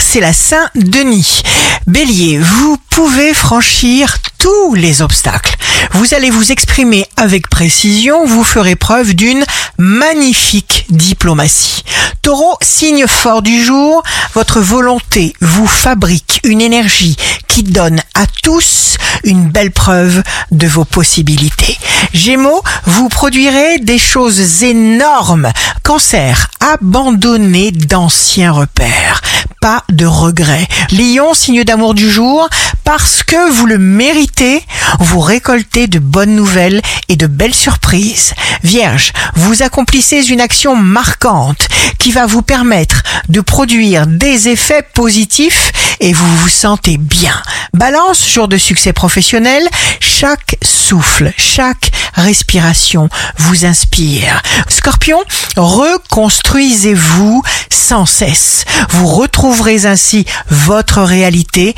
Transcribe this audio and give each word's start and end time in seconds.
c'est 0.00 0.20
la 0.20 0.32
Saint-Denis. 0.32 1.42
Bélier, 1.86 2.38
vous 2.38 2.76
pouvez 2.90 3.34
franchir 3.34 4.16
tous 4.38 4.74
les 4.74 5.02
obstacles. 5.02 5.56
Vous 5.92 6.14
allez 6.14 6.30
vous 6.30 6.52
exprimer 6.52 7.06
avec 7.16 7.48
précision, 7.48 8.26
vous 8.26 8.44
ferez 8.44 8.76
preuve 8.76 9.14
d'une 9.14 9.44
magnifique 9.78 10.86
diplomatie. 10.90 11.84
Taureau, 12.22 12.56
signe 12.60 13.06
fort 13.06 13.42
du 13.42 13.64
jour, 13.64 14.02
votre 14.34 14.60
volonté 14.60 15.32
vous 15.40 15.66
fabrique 15.66 16.40
une 16.44 16.60
énergie 16.60 17.16
qui 17.46 17.62
donne 17.62 18.00
à 18.14 18.26
tous 18.42 18.96
une 19.24 19.48
belle 19.48 19.70
preuve 19.72 20.22
de 20.50 20.66
vos 20.66 20.84
possibilités. 20.84 21.78
Gémeaux, 22.12 22.62
vous 22.84 23.08
produirez 23.08 23.78
des 23.78 23.98
choses 23.98 24.62
énormes. 24.62 25.50
Cancer, 25.82 26.48
abandonnez 26.60 27.70
d'anciens 27.72 28.52
repères. 28.52 29.20
Pas 29.60 29.82
de 29.88 30.06
regrets. 30.06 30.68
Lion, 30.92 31.34
signe 31.34 31.64
d'amour 31.64 31.94
du 31.94 32.08
jour, 32.08 32.48
parce 32.84 33.24
que 33.24 33.50
vous 33.50 33.66
le 33.66 33.78
méritez, 33.78 34.62
vous 35.00 35.20
récoltez 35.20 35.88
de 35.88 35.98
bonnes 35.98 36.36
nouvelles 36.36 36.80
et 37.08 37.16
de 37.16 37.26
belles 37.26 37.54
surprises. 37.54 38.34
Vierge, 38.62 39.12
vous 39.34 39.62
accomplissez 39.62 40.30
une 40.30 40.40
action 40.40 40.76
marquante 40.76 41.68
qui 41.98 42.12
va 42.12 42.26
vous 42.26 42.42
permettre 42.42 43.02
de 43.28 43.40
produire 43.40 44.06
des 44.06 44.48
effets 44.48 44.86
positifs 44.94 45.72
et 46.00 46.12
vous 46.12 46.36
vous 46.36 46.48
sentez 46.48 46.96
bien. 46.96 47.34
Balance, 47.74 48.28
jour 48.28 48.48
de 48.48 48.56
succès 48.56 48.92
professionnel, 48.92 49.68
chaque 50.00 50.56
souffle, 50.62 51.32
chaque 51.36 51.90
respiration 52.14 53.08
vous 53.36 53.64
inspire. 53.64 54.42
Scorpion, 54.68 55.22
reconstruisez-vous 55.56 57.42
sans 57.70 58.06
cesse. 58.06 58.64
Vous 58.90 59.06
retrouverez 59.06 59.86
ainsi 59.86 60.24
votre 60.48 61.02
réalité 61.02 61.74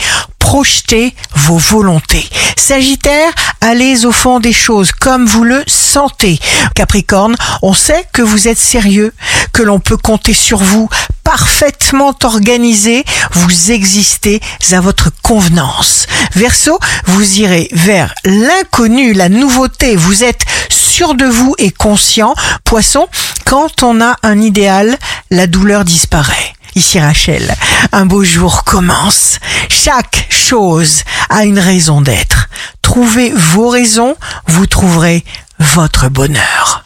projetez 0.50 1.14
vos 1.36 1.58
volontés. 1.58 2.28
Sagittaire, 2.56 3.32
allez 3.60 4.04
au 4.04 4.10
fond 4.10 4.40
des 4.40 4.52
choses 4.52 4.90
comme 4.90 5.24
vous 5.24 5.44
le 5.44 5.62
sentez. 5.68 6.40
Capricorne, 6.74 7.36
on 7.62 7.72
sait 7.72 8.04
que 8.12 8.20
vous 8.20 8.48
êtes 8.48 8.58
sérieux, 8.58 9.14
que 9.52 9.62
l'on 9.62 9.78
peut 9.78 9.96
compter 9.96 10.32
sur 10.32 10.58
vous, 10.58 10.88
parfaitement 11.22 12.12
organisé, 12.24 13.04
vous 13.30 13.70
existez 13.70 14.40
à 14.72 14.80
votre 14.80 15.10
convenance. 15.22 16.06
Verseau, 16.34 16.80
vous 17.06 17.38
irez 17.38 17.68
vers 17.70 18.12
l'inconnu, 18.24 19.12
la 19.12 19.28
nouveauté, 19.28 19.94
vous 19.94 20.24
êtes 20.24 20.44
sûr 20.68 21.14
de 21.14 21.26
vous 21.26 21.54
et 21.58 21.70
conscient. 21.70 22.34
Poisson, 22.64 23.08
quand 23.44 23.84
on 23.84 24.00
a 24.00 24.16
un 24.24 24.40
idéal, 24.40 24.98
la 25.30 25.46
douleur 25.46 25.84
disparaît. 25.84 26.54
Ici 26.74 27.00
Rachel, 27.00 27.54
un 27.92 28.06
beau 28.06 28.24
jour 28.24 28.64
commence. 28.64 29.38
Chaque 29.68 30.26
chose 30.30 31.02
a 31.28 31.44
une 31.44 31.58
raison 31.58 32.00
d'être. 32.00 32.48
Trouvez 32.82 33.32
vos 33.34 33.68
raisons, 33.68 34.16
vous 34.46 34.66
trouverez 34.66 35.24
votre 35.58 36.08
bonheur. 36.08 36.78